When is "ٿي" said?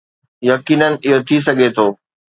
1.27-1.37